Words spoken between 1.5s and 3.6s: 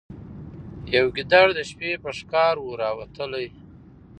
د شپې په ښکار وو راوتلی